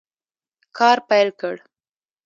[0.77, 1.55] کار پیل کړ.